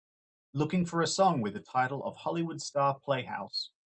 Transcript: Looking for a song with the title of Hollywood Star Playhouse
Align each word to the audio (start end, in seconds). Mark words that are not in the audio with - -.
Looking 0.55 0.87
for 0.87 1.03
a 1.03 1.07
song 1.07 1.41
with 1.41 1.53
the 1.53 1.59
title 1.59 2.03
of 2.03 2.15
Hollywood 2.15 2.59
Star 2.59 2.97
Playhouse 2.97 3.69